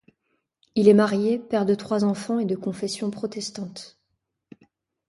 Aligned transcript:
Il 0.73 0.87
est 0.87 0.95
marié, 0.95 1.37
père 1.37 1.63
de 1.63 1.75
trois 1.75 2.03
enfants 2.05 2.39
et 2.39 2.45
de 2.45 2.55
confession 2.55 3.11
protestante. 3.11 3.99